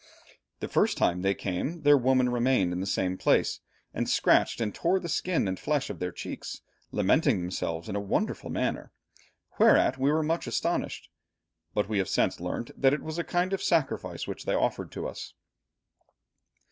[0.61, 3.59] "The first time they came their women remained in the same place,
[3.93, 7.99] and scratched and tore the skin and flesh of their cheeks, lamenting themselves in a
[8.01, 8.91] wonderful manner,
[9.59, 11.09] whereat we were much astonished.
[11.75, 14.91] But we have since learnt that it was a kind of sacrifice which they offered
[14.93, 15.35] to us."